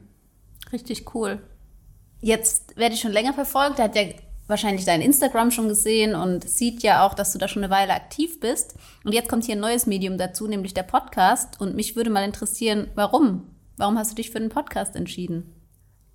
Richtig 0.72 1.14
cool. 1.14 1.40
Jetzt 2.20 2.76
werde 2.76 2.94
ich 2.94 3.00
schon 3.00 3.12
länger 3.12 3.32
verfolgt. 3.32 3.78
Er 3.78 3.86
hat 3.86 3.96
ja 3.96 4.04
wahrscheinlich 4.46 4.84
dein 4.84 5.00
Instagram 5.00 5.50
schon 5.50 5.68
gesehen 5.68 6.14
und 6.14 6.48
sieht 6.48 6.82
ja 6.82 7.06
auch, 7.06 7.14
dass 7.14 7.32
du 7.32 7.38
da 7.38 7.48
schon 7.48 7.64
eine 7.64 7.72
Weile 7.72 7.94
aktiv 7.94 8.40
bist. 8.40 8.74
Und 9.04 9.12
jetzt 9.12 9.28
kommt 9.28 9.44
hier 9.44 9.56
ein 9.56 9.60
neues 9.60 9.86
Medium 9.86 10.18
dazu, 10.18 10.46
nämlich 10.46 10.74
der 10.74 10.82
Podcast. 10.82 11.60
Und 11.60 11.76
mich 11.76 11.96
würde 11.96 12.10
mal 12.10 12.24
interessieren, 12.24 12.88
warum? 12.94 13.46
Warum 13.76 13.98
hast 13.98 14.12
du 14.12 14.16
dich 14.16 14.30
für 14.30 14.38
einen 14.38 14.50
Podcast 14.50 14.96
entschieden? 14.96 15.54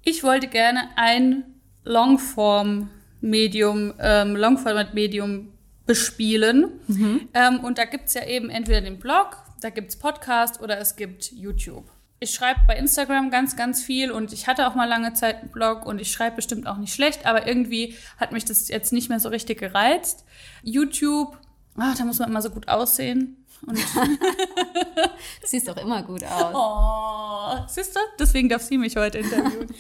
Ich 0.04 0.24
wollte 0.24 0.48
gerne 0.48 0.90
ein 0.96 1.44
Longform-Medium, 1.84 3.94
ähm, 4.00 4.36
Longformat-Medium 4.36 5.50
bespielen. 5.86 6.68
Mhm. 6.88 7.30
Ähm, 7.34 7.60
und 7.62 7.78
da 7.78 7.86
gibt 7.86 8.08
es 8.08 8.14
ja 8.14 8.26
eben 8.26 8.50
entweder 8.50 8.82
den 8.82 9.00
Blog, 9.00 9.38
da 9.62 9.70
gibt 9.70 9.90
es 9.90 9.98
Podcast 9.98 10.62
oder 10.62 10.80
es 10.80 10.96
gibt 10.96 11.32
YouTube 11.32 11.86
ich 12.20 12.32
schreibe 12.32 12.62
bei 12.68 12.76
Instagram 12.76 13.30
ganz, 13.30 13.56
ganz 13.56 13.84
viel 13.84 14.12
und 14.12 14.34
ich 14.34 14.48
hatte 14.48 14.68
auch 14.68 14.76
mal 14.76 14.88
lange 14.88 15.14
Zeit 15.14 15.42
einen 15.42 15.52
Blog 15.52 15.86
und 15.86 16.02
ich 16.02 16.12
schreibe 16.12 16.38
bestimmt 16.38 16.68
auch 16.68 16.78
nicht 16.78 16.94
schlecht, 16.94 17.26
aber 17.26 17.48
irgendwie 17.48 17.96
hat 18.18 18.32
mich 18.32 18.46
das 18.46 18.68
jetzt 18.70 18.92
nicht 18.92 19.10
mehr 19.10 19.20
so 19.20 19.30
richtig 19.30 19.60
gereizt. 19.60 20.26
YouTube, 20.64 21.38
ach, 21.78 21.96
da 21.96 22.06
muss 22.06 22.20
man 22.20 22.30
immer 22.30 22.42
so 22.42 22.50
gut 22.50 22.68
aussehen. 22.68 23.46
Und 23.66 23.78
Siehst 25.44 25.68
doch 25.68 25.78
immer 25.78 26.04
gut 26.04 26.24
aus. 26.24 26.54
Oh, 26.54 27.66
siehst 27.68 27.96
du? 27.96 28.00
Deswegen 28.20 28.50
darf 28.50 28.62
sie 28.62 28.78
mich 28.78 28.96
heute 28.96 29.20
interviewen. 29.20 29.74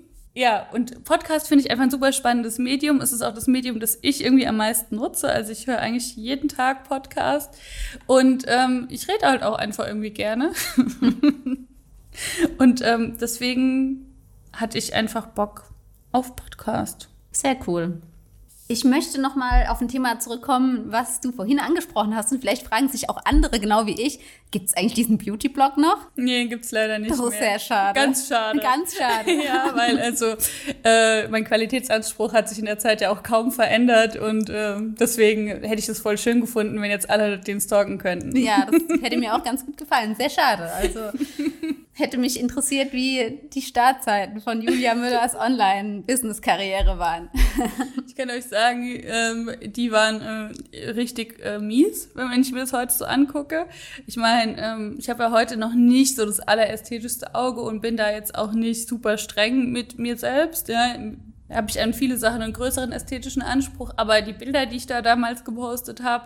Ja, 0.34 0.66
und 0.72 1.04
Podcast 1.04 1.48
finde 1.48 1.64
ich 1.64 1.70
einfach 1.70 1.84
ein 1.84 1.90
super 1.90 2.10
spannendes 2.10 2.58
Medium. 2.58 3.02
Es 3.02 3.12
ist 3.12 3.20
auch 3.20 3.34
das 3.34 3.46
Medium, 3.46 3.80
das 3.80 3.98
ich 4.00 4.24
irgendwie 4.24 4.46
am 4.46 4.56
meisten 4.56 4.96
nutze. 4.96 5.28
Also 5.28 5.52
ich 5.52 5.66
höre 5.66 5.78
eigentlich 5.78 6.16
jeden 6.16 6.48
Tag 6.48 6.88
Podcast 6.88 7.54
und 8.06 8.44
ähm, 8.46 8.88
ich 8.90 9.08
rede 9.08 9.26
halt 9.26 9.42
auch 9.42 9.56
einfach 9.56 9.86
irgendwie 9.86 10.10
gerne. 10.10 10.52
und 12.58 12.80
ähm, 12.82 13.18
deswegen 13.20 14.06
hatte 14.54 14.78
ich 14.78 14.94
einfach 14.94 15.26
Bock 15.26 15.70
auf 16.12 16.34
Podcast. 16.34 17.10
Sehr 17.30 17.56
cool. 17.66 18.00
Ich 18.72 18.84
möchte 18.84 19.20
noch 19.20 19.36
mal 19.36 19.66
auf 19.68 19.82
ein 19.82 19.88
Thema 19.88 20.18
zurückkommen, 20.18 20.84
was 20.86 21.20
du 21.20 21.30
vorhin 21.30 21.58
angesprochen 21.58 22.16
hast. 22.16 22.32
Und 22.32 22.40
vielleicht 22.40 22.66
fragen 22.66 22.88
sich 22.88 23.10
auch 23.10 23.18
andere 23.26 23.60
genau 23.60 23.84
wie 23.84 24.00
ich, 24.00 24.18
gibt 24.50 24.68
es 24.68 24.74
eigentlich 24.74 24.94
diesen 24.94 25.18
Beauty-Blog 25.18 25.76
noch? 25.76 25.98
Nee, 26.16 26.46
gibt 26.46 26.64
es 26.64 26.70
leider 26.70 26.98
nicht 26.98 27.10
Das 27.10 27.18
ist 27.18 27.30
mehr. 27.32 27.38
sehr 27.38 27.58
schade. 27.58 28.00
Ganz 28.00 28.28
schade. 28.28 28.60
Ganz 28.60 28.96
schade. 28.96 29.30
ja, 29.44 29.72
weil 29.74 29.98
also 30.00 30.36
äh, 30.84 31.28
mein 31.28 31.44
Qualitätsanspruch 31.44 32.32
hat 32.32 32.48
sich 32.48 32.58
in 32.60 32.64
der 32.64 32.78
Zeit 32.78 33.02
ja 33.02 33.10
auch 33.10 33.22
kaum 33.22 33.52
verändert 33.52 34.16
und 34.16 34.48
äh, 34.48 34.76
deswegen 34.80 35.48
hätte 35.48 35.78
ich 35.78 35.86
das 35.86 35.98
voll 35.98 36.16
schön 36.16 36.40
gefunden, 36.40 36.80
wenn 36.80 36.90
jetzt 36.90 37.10
alle 37.10 37.38
den 37.38 37.60
stalken 37.60 37.98
könnten. 37.98 38.34
Ja, 38.34 38.68
das 38.70 39.02
hätte 39.02 39.18
mir 39.18 39.34
auch 39.34 39.44
ganz 39.44 39.66
gut 39.66 39.76
gefallen. 39.76 40.14
Sehr 40.14 40.30
schade. 40.30 40.70
Also 40.72 41.00
hätte 42.02 42.18
mich 42.18 42.38
interessiert, 42.38 42.92
wie 42.92 43.40
die 43.54 43.62
Startzeiten 43.62 44.40
von 44.40 44.60
Julia 44.60 44.94
Müllers 44.96 45.34
Online-Business-Karriere 45.34 46.98
waren. 46.98 47.30
ich 48.06 48.14
kann 48.14 48.28
euch 48.28 48.44
sagen, 48.44 48.84
ähm, 49.04 49.50
die 49.62 49.90
waren 49.92 50.52
äh, 50.72 50.90
richtig 50.90 51.40
äh, 51.42 51.58
mies, 51.58 52.10
wenn 52.14 52.42
ich 52.42 52.52
mir 52.52 52.60
das 52.60 52.72
heute 52.72 52.92
so 52.92 53.04
angucke. 53.04 53.66
Ich 54.06 54.16
meine, 54.16 54.60
ähm, 54.60 54.96
ich 54.98 55.08
habe 55.08 55.22
ja 55.22 55.30
heute 55.30 55.56
noch 55.56 55.72
nicht 55.72 56.16
so 56.16 56.26
das 56.26 56.40
allerästhetischste 56.40 57.34
Auge 57.34 57.62
und 57.62 57.80
bin 57.80 57.96
da 57.96 58.10
jetzt 58.10 58.34
auch 58.34 58.52
nicht 58.52 58.88
super 58.88 59.16
streng 59.16 59.70
mit 59.70 59.98
mir 59.98 60.16
selbst. 60.16 60.68
Ja. 60.68 60.96
Habe 61.50 61.70
ich 61.70 61.80
an 61.80 61.94
viele 61.94 62.16
Sachen 62.16 62.42
einen 62.42 62.52
größeren 62.52 62.92
ästhetischen 62.92 63.42
Anspruch, 63.42 63.92
aber 63.96 64.22
die 64.22 64.32
Bilder, 64.32 64.66
die 64.66 64.76
ich 64.76 64.86
da 64.86 65.02
damals 65.02 65.44
gepostet 65.44 66.02
habe, 66.02 66.24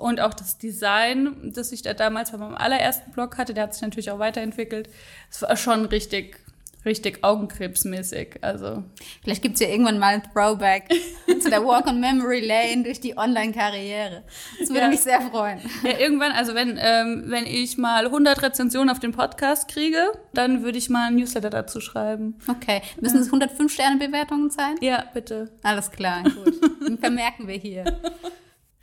und 0.00 0.20
auch 0.20 0.34
das 0.34 0.58
Design, 0.58 1.52
das 1.54 1.70
ich 1.72 1.82
da 1.82 1.94
damals 1.94 2.32
bei 2.32 2.38
meinem 2.38 2.56
allerersten 2.56 3.12
Blog 3.12 3.38
hatte, 3.38 3.54
der 3.54 3.64
hat 3.64 3.74
sich 3.74 3.82
natürlich 3.82 4.10
auch 4.10 4.18
weiterentwickelt. 4.18 4.88
Es 5.30 5.42
war 5.42 5.56
schon 5.56 5.84
richtig, 5.86 6.40
richtig 6.84 7.22
Augenkrebsmäßig. 7.22 8.38
Also. 8.42 8.82
Vielleicht 9.22 9.42
gibt's 9.42 9.60
ja 9.60 9.68
irgendwann 9.68 9.98
mal 10.00 10.14
ein 10.14 10.22
Throwback 10.32 10.88
zu 11.40 11.48
der 11.48 11.64
Walk 11.64 11.86
on 11.86 12.00
Memory 12.00 12.40
Lane 12.44 12.82
durch 12.82 13.00
die 13.00 13.16
Online-Karriere. 13.16 14.24
Das 14.58 14.68
würde 14.70 14.80
Ja. 14.80 14.88
mich 14.88 15.00
sehr 15.00 15.20
freuen. 15.20 15.60
Ja, 15.84 15.96
irgendwann, 15.98 16.32
also 16.32 16.54
wenn, 16.54 16.76
ähm, 16.82 17.24
wenn 17.28 17.46
ich 17.46 17.78
mal 17.78 18.06
100 18.06 18.42
Rezensionen 18.42 18.90
auf 18.90 18.98
den 18.98 19.12
Podcast 19.12 19.68
kriege, 19.68 20.02
dann 20.32 20.62
würde 20.64 20.76
ich 20.78 20.90
mal 20.90 21.06
ein 21.06 21.14
Newsletter 21.16 21.50
dazu 21.50 21.80
schreiben. 21.80 22.36
Okay. 22.48 22.82
Müssen 23.00 23.20
es 23.20 23.26
105 23.26 23.72
Sterne 23.72 23.96
Bewertungen 24.04 24.50
sein? 24.50 24.74
Ja, 24.80 25.04
bitte. 25.14 25.52
Alles 25.62 25.90
klar, 25.92 26.24
gut. 26.24 26.54
Dann 26.82 26.98
vermerken 26.98 27.46
wir 27.46 27.56
hier. 27.56 27.84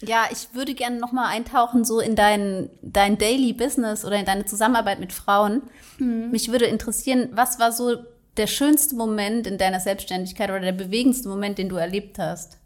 Ja, 0.03 0.25
ich 0.31 0.53
würde 0.53 0.74
gerne 0.74 0.98
noch 0.98 1.12
mal 1.12 1.27
eintauchen 1.27 1.86
so 1.86 2.00
in 2.00 2.15
dein, 2.15 2.70
dein 2.81 3.17
Daily 3.17 3.53
Business 3.53 4.03
oder 4.05 4.17
in 4.17 4.25
deine 4.25 4.46
Zusammenarbeit 4.46 5.00
mit 5.00 5.13
Frauen. 5.13 5.63
Mich 5.98 6.51
würde 6.51 6.65
interessieren, 6.65 7.29
was 7.34 7.60
war 7.60 7.72
so 7.72 7.98
der 8.38 8.48
schönste 8.48 8.96
Moment 8.96 9.46
in 9.46 9.58
deiner 9.58 9.79
Selbstständigkeit 9.79 10.50
oder 10.50 10.62
der 10.62 10.72
bewegendste 10.72 11.29
Moment, 11.29 11.58
den 11.58 11.70
du 11.70 11.75
erlebt 11.75 12.17
hast? 12.17 12.58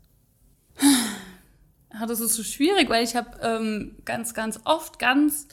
Ja, 1.93 2.05
das 2.05 2.19
ist 2.19 2.33
so 2.33 2.43
schwierig, 2.43 2.89
weil 2.89 3.03
ich 3.03 3.15
habe 3.15 3.39
ähm, 3.41 3.97
ganz, 4.05 4.33
ganz 4.33 4.59
oft 4.65 4.99
ganz 4.99 5.47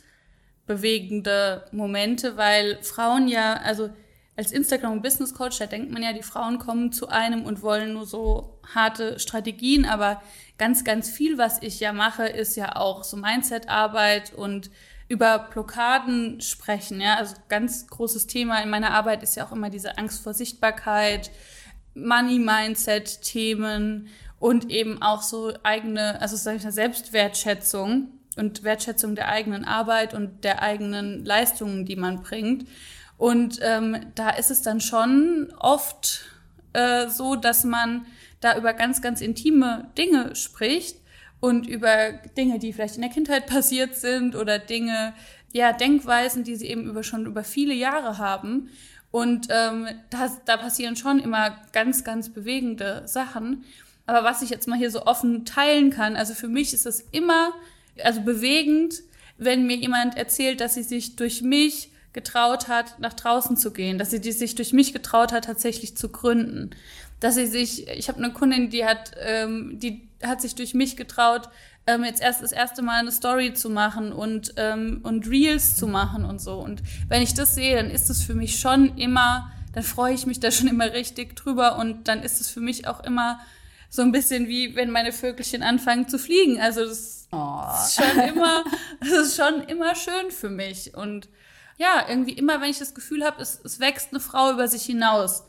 bewegende 0.66 1.64
Momente, 1.72 2.36
weil 2.36 2.78
Frauen 2.82 3.28
ja, 3.28 3.54
also 3.54 3.90
als 4.42 4.52
Instagram- 4.52 4.92
und 4.92 5.02
Business 5.02 5.34
Coach, 5.34 5.58
da 5.58 5.66
denkt 5.66 5.92
man 5.92 6.02
ja, 6.02 6.12
die 6.12 6.22
Frauen 6.22 6.58
kommen 6.58 6.92
zu 6.92 7.08
einem 7.08 7.44
und 7.44 7.62
wollen 7.62 7.92
nur 7.92 8.06
so 8.06 8.58
harte 8.74 9.18
Strategien, 9.18 9.84
aber 9.84 10.22
ganz, 10.58 10.84
ganz 10.84 11.10
viel, 11.10 11.38
was 11.38 11.62
ich 11.62 11.80
ja 11.80 11.92
mache, 11.92 12.26
ist 12.26 12.56
ja 12.56 12.76
auch 12.76 13.04
so 13.04 13.16
Mindset-Arbeit 13.16 14.32
und 14.34 14.70
über 15.08 15.50
Blockaden 15.52 16.40
sprechen, 16.40 17.00
ja, 17.00 17.16
also 17.16 17.34
ganz 17.48 17.86
großes 17.86 18.26
Thema 18.26 18.62
in 18.62 18.70
meiner 18.70 18.92
Arbeit 18.92 19.22
ist 19.22 19.36
ja 19.36 19.46
auch 19.46 19.52
immer 19.52 19.70
diese 19.70 19.98
Angst 19.98 20.22
vor 20.22 20.34
Sichtbarkeit, 20.34 21.30
Money-Mindset-Themen 21.94 24.08
und 24.38 24.70
eben 24.70 25.02
auch 25.02 25.22
so 25.22 25.52
eigene, 25.62 26.20
also 26.20 26.36
sag 26.36 26.56
ich 26.56 26.64
mal, 26.64 26.72
Selbstwertschätzung 26.72 28.08
und 28.36 28.64
Wertschätzung 28.64 29.14
der 29.14 29.28
eigenen 29.28 29.64
Arbeit 29.64 30.14
und 30.14 30.42
der 30.42 30.62
eigenen 30.62 31.24
Leistungen, 31.24 31.84
die 31.84 31.96
man 31.96 32.22
bringt. 32.22 32.66
Und 33.22 33.60
ähm, 33.62 34.06
da 34.16 34.30
ist 34.30 34.50
es 34.50 34.62
dann 34.62 34.80
schon 34.80 35.54
oft 35.60 36.24
äh, 36.72 37.06
so, 37.06 37.36
dass 37.36 37.62
man 37.62 38.04
da 38.40 38.58
über 38.58 38.74
ganz, 38.74 39.00
ganz 39.00 39.20
intime 39.20 39.88
Dinge 39.96 40.34
spricht 40.34 40.96
und 41.38 41.68
über 41.68 42.14
Dinge, 42.36 42.58
die 42.58 42.72
vielleicht 42.72 42.96
in 42.96 43.02
der 43.02 43.12
Kindheit 43.12 43.46
passiert 43.46 43.94
sind 43.94 44.34
oder 44.34 44.58
Dinge, 44.58 45.14
ja, 45.52 45.72
Denkweisen, 45.72 46.42
die 46.42 46.56
sie 46.56 46.66
eben 46.66 46.84
über 46.90 47.04
schon 47.04 47.26
über 47.26 47.44
viele 47.44 47.74
Jahre 47.74 48.18
haben. 48.18 48.70
Und 49.12 49.46
ähm, 49.50 49.86
das, 50.10 50.40
da 50.44 50.56
passieren 50.56 50.96
schon 50.96 51.20
immer 51.20 51.56
ganz, 51.70 52.02
ganz 52.02 52.28
bewegende 52.28 53.04
Sachen. 53.06 53.62
Aber 54.04 54.24
was 54.24 54.42
ich 54.42 54.50
jetzt 54.50 54.66
mal 54.66 54.78
hier 54.78 54.90
so 54.90 55.06
offen 55.06 55.44
teilen 55.44 55.90
kann, 55.90 56.16
also 56.16 56.34
für 56.34 56.48
mich 56.48 56.74
ist 56.74 56.86
es 56.86 57.06
immer, 57.12 57.52
also 58.02 58.22
bewegend, 58.22 58.96
wenn 59.38 59.64
mir 59.64 59.76
jemand 59.76 60.16
erzählt, 60.16 60.60
dass 60.60 60.74
sie 60.74 60.82
sich 60.82 61.14
durch 61.14 61.42
mich 61.42 61.91
getraut 62.12 62.68
hat, 62.68 62.98
nach 62.98 63.14
draußen 63.14 63.56
zu 63.56 63.72
gehen, 63.72 63.98
dass 63.98 64.10
sie 64.10 64.20
die 64.20 64.32
sich 64.32 64.54
durch 64.54 64.72
mich 64.72 64.92
getraut 64.92 65.32
hat, 65.32 65.44
tatsächlich 65.44 65.96
zu 65.96 66.08
gründen, 66.10 66.70
dass 67.20 67.34
sie 67.36 67.46
sich, 67.46 67.88
ich 67.88 68.08
habe 68.08 68.18
eine 68.18 68.32
Kundin, 68.32 68.70
die 68.70 68.84
hat, 68.84 69.12
ähm, 69.20 69.78
die 69.78 70.08
hat 70.22 70.40
sich 70.40 70.54
durch 70.54 70.74
mich 70.74 70.96
getraut, 70.96 71.48
ähm, 71.86 72.04
jetzt 72.04 72.20
erst 72.20 72.42
das 72.42 72.52
erste 72.52 72.82
Mal 72.82 73.00
eine 73.00 73.12
Story 73.12 73.54
zu 73.54 73.70
machen 73.70 74.12
und 74.12 74.54
ähm, 74.56 75.00
und 75.02 75.26
Reels 75.28 75.74
zu 75.76 75.86
machen 75.86 76.24
und 76.24 76.40
so. 76.40 76.54
Und 76.58 76.82
wenn 77.08 77.22
ich 77.22 77.34
das 77.34 77.54
sehe, 77.54 77.76
dann 77.76 77.90
ist 77.90 78.08
es 78.10 78.22
für 78.22 78.34
mich 78.34 78.60
schon 78.60 78.96
immer, 78.98 79.50
dann 79.72 79.82
freue 79.82 80.14
ich 80.14 80.26
mich 80.26 80.38
da 80.38 80.50
schon 80.50 80.68
immer 80.68 80.92
richtig 80.92 81.34
drüber 81.34 81.78
und 81.78 82.06
dann 82.08 82.22
ist 82.22 82.40
es 82.40 82.50
für 82.50 82.60
mich 82.60 82.86
auch 82.86 83.02
immer 83.04 83.40
so 83.90 84.02
ein 84.02 84.12
bisschen 84.12 84.48
wie 84.48 84.76
wenn 84.76 84.90
meine 84.90 85.12
Vögelchen 85.12 85.62
anfangen 85.62 86.08
zu 86.08 86.18
fliegen. 86.18 86.60
Also 86.60 86.84
das 86.84 87.22
Oh. 87.34 87.62
ist 87.74 87.94
schon 87.94 88.20
immer, 88.28 88.62
das 89.00 89.08
ist 89.10 89.36
schon 89.36 89.62
immer 89.62 89.94
schön 89.94 90.30
für 90.30 90.50
mich. 90.50 90.94
Und 90.94 91.28
ja, 91.78 92.06
irgendwie 92.08 92.32
immer, 92.32 92.60
wenn 92.60 92.70
ich 92.70 92.78
das 92.78 92.94
Gefühl 92.94 93.24
habe, 93.24 93.40
es, 93.42 93.60
es 93.64 93.80
wächst 93.80 94.10
eine 94.10 94.20
Frau 94.20 94.52
über 94.52 94.68
sich 94.68 94.84
hinaus. 94.84 95.44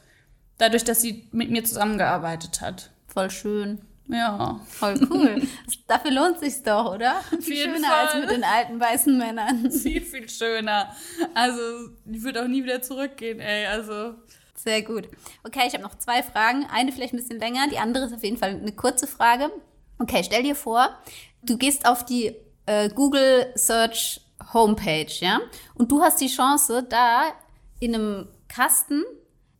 Dadurch, 0.58 0.84
dass 0.84 1.02
sie 1.02 1.28
mit 1.32 1.50
mir 1.50 1.64
zusammengearbeitet 1.64 2.62
hat. 2.62 2.92
Voll 3.08 3.30
schön. 3.30 3.82
Ja. 4.08 4.60
Voll 4.68 5.00
cool. 5.10 5.42
Dafür 5.88 6.12
lohnt 6.12 6.40
sich's 6.40 6.62
doch, 6.62 6.94
oder? 6.94 7.22
Viel 7.40 7.58
schöner 7.58 7.94
als 7.96 8.12
Fall. 8.12 8.22
mit 8.22 8.32
den 8.32 8.44
alten 8.44 8.80
weißen 8.80 9.18
Männern. 9.18 9.72
Viel, 9.84 10.02
viel 10.02 10.30
schöner. 10.30 10.94
Also, 11.34 11.90
die 12.06 12.22
wird 12.24 12.38
auch 12.38 12.48
nie 12.48 12.64
wieder 12.64 12.82
zurückgehen, 12.82 13.40
ey. 13.40 13.66
Also, 13.66 14.16
Sehr 14.56 14.82
gut. 14.82 15.08
Okay, 15.44 15.64
ich 15.68 15.74
habe 15.74 15.84
noch 15.84 15.98
zwei 15.98 16.22
Fragen. 16.22 16.68
Eine 16.72 16.92
vielleicht 16.92 17.14
ein 17.14 17.18
bisschen 17.18 17.40
länger, 17.40 17.68
die 17.70 17.78
andere 17.78 18.06
ist 18.06 18.14
auf 18.14 18.24
jeden 18.24 18.38
Fall 18.38 18.50
eine 18.52 18.74
kurze 18.74 19.08
Frage. 19.08 19.52
Okay, 20.00 20.22
stell 20.24 20.44
dir 20.44 20.56
vor, 20.56 20.98
du 21.42 21.58
gehst 21.58 21.86
auf 21.88 22.04
die 22.06 22.36
äh, 22.66 22.90
Google 22.90 23.52
Search 23.56 24.22
Homepage, 24.54 25.12
ja? 25.20 25.40
Und 25.76 25.92
du 25.92 26.02
hast 26.02 26.20
die 26.22 26.28
Chance, 26.28 26.86
da 26.88 27.34
in 27.80 27.96
einem 27.96 28.28
Kasten 28.48 29.04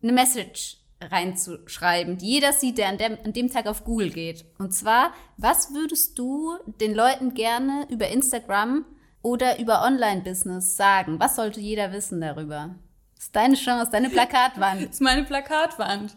eine 0.02 0.14
Message 0.14 0.78
reinzuschreiben, 1.02 2.18
die 2.18 2.28
jeder 2.28 2.54
sieht, 2.54 2.78
der 2.78 2.90
an 2.90 2.98
dem, 2.98 3.18
an 3.24 3.34
dem 3.34 3.50
Tag 3.50 3.68
auf 3.68 3.84
Google 3.84 4.10
geht. 4.10 4.46
Und 4.58 4.74
zwar, 4.74 5.14
was 5.38 5.74
würdest 5.74 6.18
du 6.18 6.54
den 6.80 6.94
Leuten 6.94 7.34
gerne 7.34 7.86
über 7.90 8.08
Instagram 8.08 8.86
oder 9.22 9.60
über 9.60 9.84
Online-Business 9.84 10.78
sagen? 10.78 11.20
Was 11.20 11.36
sollte 11.36 11.60
jeder 11.60 11.92
wissen 11.92 12.22
darüber? 12.22 12.76
Das 13.16 13.26
ist 13.26 13.36
deine 13.36 13.56
Chance, 13.56 13.92
deine 13.92 14.10
Plakatwand. 14.10 14.84
das 14.84 14.92
ist 14.92 15.02
meine 15.02 15.24
Plakatwand. 15.24 16.16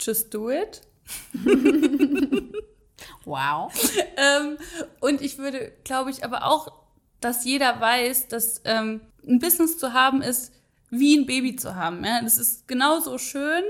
Just 0.00 0.32
do 0.32 0.50
it. 0.50 0.82
Wow. 3.26 3.72
Ähm, 4.16 4.56
und 5.00 5.20
ich 5.20 5.36
würde, 5.36 5.72
glaube 5.84 6.10
ich, 6.10 6.24
aber 6.24 6.46
auch, 6.46 6.72
dass 7.26 7.44
jeder 7.44 7.80
weiß, 7.80 8.28
dass 8.28 8.62
ähm, 8.64 9.00
ein 9.26 9.40
Business 9.40 9.78
zu 9.78 9.92
haben 9.92 10.22
ist, 10.22 10.52
wie 10.90 11.16
ein 11.16 11.26
Baby 11.26 11.56
zu 11.56 11.74
haben. 11.74 12.04
Ja? 12.04 12.20
Das 12.22 12.38
ist 12.38 12.68
genauso 12.68 13.18
schön 13.18 13.64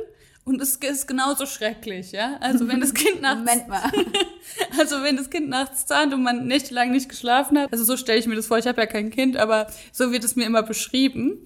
und 0.45 0.61
es 0.61 0.77
ist 0.77 1.09
genauso 1.09 1.47
schrecklich. 1.47 2.13
Ja? 2.13 2.37
Also 2.41 2.69
wenn 2.69 2.81
das 2.81 2.93
Kind 2.93 3.21
nachts, 3.23 3.39
Moment 3.39 3.69
mal. 3.69 3.91
also 4.79 5.03
wenn 5.03 5.17
das 5.17 5.31
Kind 5.31 5.49
nachts 5.49 5.87
zahnt 5.87 6.13
und 6.13 6.23
man 6.23 6.47
nächtelang 6.47 6.91
nicht 6.91 7.09
geschlafen 7.09 7.59
hat, 7.59 7.73
also 7.73 7.85
so 7.85 7.97
stelle 7.97 8.19
ich 8.19 8.27
mir 8.27 8.37
das 8.37 8.47
vor. 8.47 8.59
Ich 8.59 8.67
habe 8.67 8.81
ja 8.83 8.87
kein 8.87 9.11
Kind, 9.11 9.39
aber 9.39 9.69
so 9.91 10.13
wird 10.13 10.25
es 10.25 10.37
mir 10.37 10.45
immer 10.45 10.63
beschrieben. 10.63 11.39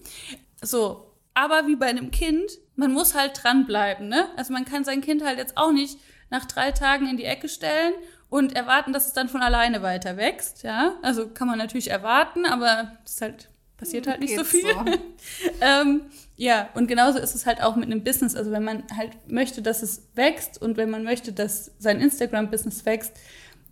So, 0.60 1.14
aber 1.34 1.68
wie 1.68 1.76
bei 1.76 1.86
einem 1.86 2.10
Kind, 2.10 2.50
man 2.74 2.92
muss 2.92 3.14
halt 3.14 3.40
dranbleiben. 3.40 4.08
Ne? 4.08 4.26
Also 4.36 4.52
man 4.52 4.64
kann 4.64 4.82
sein 4.82 5.00
Kind 5.00 5.24
halt 5.24 5.38
jetzt 5.38 5.56
auch 5.56 5.70
nicht 5.70 5.96
nach 6.28 6.44
drei 6.44 6.72
Tagen 6.72 7.06
in 7.06 7.16
die 7.16 7.24
Ecke 7.24 7.48
stellen 7.48 7.92
und 8.30 8.56
erwarten, 8.56 8.92
dass 8.92 9.06
es 9.06 9.12
dann 9.12 9.28
von 9.28 9.42
alleine 9.42 9.82
weiter 9.82 10.16
wächst. 10.16 10.62
Ja, 10.62 10.94
also 11.02 11.28
kann 11.28 11.48
man 11.48 11.58
natürlich 11.58 11.90
erwarten, 11.90 12.46
aber 12.46 12.92
es 13.04 13.14
ist 13.14 13.22
halt 13.22 13.48
passiert 13.76 14.06
halt 14.06 14.20
nicht 14.20 14.36
so 14.36 14.42
Geht's 14.42 14.50
viel. 14.50 14.72
so. 14.72 14.84
ähm, 15.60 16.02
ja, 16.36 16.68
und 16.74 16.86
genauso 16.86 17.18
ist 17.18 17.34
es 17.34 17.46
halt 17.46 17.62
auch 17.62 17.76
mit 17.76 17.86
einem 17.86 18.04
Business. 18.04 18.36
Also 18.36 18.52
wenn 18.52 18.62
man 18.62 18.84
halt 18.96 19.12
möchte, 19.26 19.62
dass 19.62 19.82
es 19.82 20.06
wächst 20.14 20.60
und 20.60 20.76
wenn 20.76 20.90
man 20.90 21.02
möchte, 21.02 21.32
dass 21.32 21.72
sein 21.78 21.98
Instagram-Business 22.00 22.84
wächst, 22.84 23.12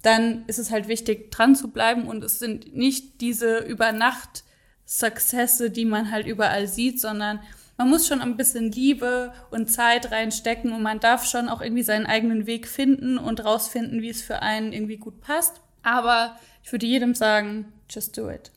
dann 0.03 0.45
ist 0.47 0.59
es 0.59 0.71
halt 0.71 0.89
wichtig, 0.89 1.31
dran 1.31 1.55
zu 1.55 1.69
bleiben. 1.69 2.07
Und 2.07 2.25
es 2.25 2.39
sind 2.39 2.75
nicht 2.75 3.21
diese 3.21 3.59
Übernacht-Successe, 3.59 5.71
die 5.71 5.85
man 5.85 6.11
halt 6.11 6.27
überall 6.27 6.69
sieht, 6.69 7.01
sondern 7.01 7.41
man 7.79 7.89
muss 7.89 8.09
schon 8.09 8.21
ein 8.21 8.37
bisschen 8.37 8.73
Liebe 8.73 9.33
und 9.51 9.71
Zeit 9.71 10.11
reinstecken 10.11 10.73
und 10.73 10.83
man 10.83 10.99
darf 10.99 11.25
schon 11.25 11.49
auch 11.49 11.63
irgendwie 11.63 11.85
seinen 11.85 12.07
eigenen 12.07 12.47
Weg 12.47 12.67
finden 12.67 13.19
und 13.19 13.45
rausfinden, 13.45 14.03
wie 14.03 14.11
es 14.11 14.21
für 14.21 14.43
einen 14.43 14.73
irgendwie 14.73 14.97
gut 14.97 15.21
passt. 15.21 15.61
Aber 15.85 16.37
ich 16.65 16.73
würde 16.73 16.87
jedem 16.87 17.15
sagen, 17.15 17.73
just 17.89 18.19
do 18.19 18.29
it. 18.29 18.51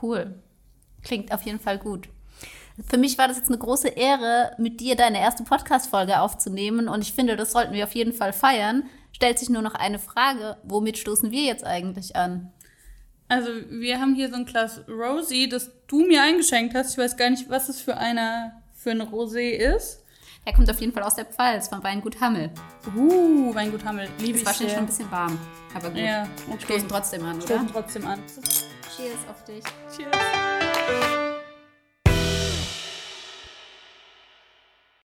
Cool. 0.00 0.34
Klingt 1.02 1.32
auf 1.32 1.42
jeden 1.42 1.58
Fall 1.58 1.78
gut. 1.78 2.08
Für 2.88 2.98
mich 2.98 3.18
war 3.18 3.26
das 3.26 3.36
jetzt 3.36 3.48
eine 3.48 3.58
große 3.58 3.88
Ehre, 3.88 4.52
mit 4.58 4.80
dir 4.80 4.94
deine 4.94 5.20
erste 5.20 5.42
Podcast-Folge 5.42 6.20
aufzunehmen 6.20 6.88
und 6.88 7.02
ich 7.02 7.12
finde, 7.12 7.36
das 7.36 7.52
sollten 7.52 7.74
wir 7.74 7.84
auf 7.84 7.94
jeden 7.94 8.12
Fall 8.12 8.32
feiern. 8.32 8.84
Stellt 9.10 9.40
sich 9.40 9.50
nur 9.50 9.62
noch 9.62 9.74
eine 9.74 9.98
Frage, 9.98 10.56
womit 10.62 10.98
stoßen 10.98 11.32
wir 11.32 11.42
jetzt 11.42 11.64
eigentlich 11.64 12.14
an? 12.14 12.52
Also, 13.32 13.48
wir 13.70 13.98
haben 13.98 14.14
hier 14.14 14.28
so 14.28 14.36
ein 14.36 14.44
Glas 14.44 14.86
Rosé, 14.86 15.48
das 15.48 15.70
du 15.86 16.04
mir 16.04 16.22
eingeschenkt 16.22 16.74
hast. 16.74 16.90
Ich 16.90 16.98
weiß 16.98 17.16
gar 17.16 17.30
nicht, 17.30 17.48
was 17.48 17.70
es 17.70 17.80
für 17.80 17.96
einer 17.96 18.62
für 18.74 18.90
ein 18.90 19.00
Rosé 19.00 19.52
ist. 19.52 20.04
Der 20.44 20.52
kommt 20.52 20.70
auf 20.70 20.78
jeden 20.80 20.92
Fall 20.92 21.02
aus 21.02 21.14
der 21.14 21.24
Pfalz, 21.24 21.68
von 21.68 21.82
Weingut 21.82 22.20
Hammel. 22.20 22.50
Uh, 22.94 23.54
Weingut 23.54 23.86
Hammel. 23.86 24.06
Liebe 24.18 24.36
Ist 24.36 24.42
ich 24.42 24.46
wahrscheinlich 24.46 24.72
sehr. 24.72 24.76
schon 24.76 24.84
ein 24.84 24.86
bisschen 24.86 25.10
warm, 25.10 25.38
aber 25.74 25.88
gut. 25.88 25.98
Ja, 25.98 26.28
okay. 26.50 26.64
Stoßen 26.64 26.88
trotzdem 26.90 27.24
an, 27.24 27.36
oder? 27.36 27.46
Stoßen 27.46 27.68
trotzdem 27.68 28.06
an. 28.06 28.22
Cheers 28.94 29.28
auf 29.30 29.42
dich. 29.44 29.64
Cheers. 29.96 31.21